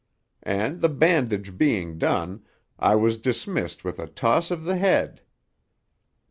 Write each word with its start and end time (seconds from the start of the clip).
And 0.41 0.81
the 0.81 0.89
bandage 0.89 1.59
being 1.59 1.99
done, 1.99 2.43
I 2.79 2.95
was 2.95 3.17
dismissed 3.17 3.83
with 3.83 3.99
a 3.99 4.07
toss 4.07 4.49
of 4.49 4.63
the 4.63 4.77
head. 4.77 5.21